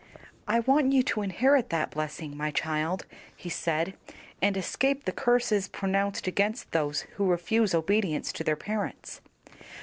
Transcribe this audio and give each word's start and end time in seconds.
"I 0.47 0.61
want 0.61 0.93
you 0.93 1.03
to 1.03 1.21
inherit 1.21 1.69
that 1.69 1.91
blessing, 1.91 2.35
my 2.35 2.49
child," 2.49 3.05
he 3.35 3.49
said, 3.49 3.93
"and 4.41 4.55
to 4.55 4.59
escape 4.59 5.05
the 5.05 5.11
curses 5.11 5.67
pronounced 5.67 6.25
against 6.25 6.71
those 6.71 7.01
who 7.17 7.29
refuse 7.29 7.75
obedience 7.75 8.33
to 8.33 8.43
their 8.43 8.55
parents." 8.55 9.21